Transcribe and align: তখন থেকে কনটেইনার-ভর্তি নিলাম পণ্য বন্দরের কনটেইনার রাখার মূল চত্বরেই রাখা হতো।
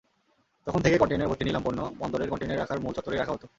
তখন 0.67 0.79
থেকে 0.81 0.97
কনটেইনার-ভর্তি 0.97 1.43
নিলাম 1.45 1.63
পণ্য 1.65 1.79
বন্দরের 1.99 2.31
কনটেইনার 2.31 2.59
রাখার 2.59 2.81
মূল 2.83 2.93
চত্বরেই 2.93 3.19
রাখা 3.19 3.33
হতো। 3.33 3.45